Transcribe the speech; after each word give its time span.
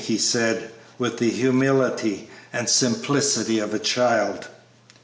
he 0.03 0.17
said, 0.17 0.71
with 0.97 1.19
the 1.19 1.29
humility 1.29 2.27
and 2.51 2.67
simplicity 2.67 3.59
of 3.59 3.71
a 3.71 3.77
child. 3.77 4.47